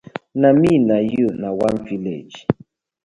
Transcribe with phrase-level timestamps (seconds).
[0.41, 2.39] Na mi na yu na one village.